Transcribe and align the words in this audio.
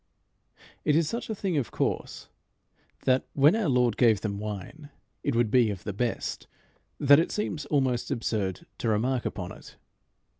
'"It 0.83 0.95
is 0.95 1.07
such 1.07 1.29
a 1.29 1.35
thing 1.35 1.57
of 1.57 1.69
course 1.69 2.27
that, 3.05 3.27
when 3.33 3.55
our 3.55 3.69
Lord 3.69 3.97
gave 3.97 4.21
them 4.21 4.39
wine, 4.39 4.89
it 5.21 5.35
would 5.35 5.51
be 5.51 5.69
of 5.69 5.83
the 5.83 5.93
best, 5.93 6.47
that 6.99 7.19
it 7.19 7.31
seems 7.31 7.67
almost 7.67 8.09
absurd 8.09 8.65
to 8.79 8.89
remark 8.89 9.25
upon 9.27 9.51
it. 9.51 9.75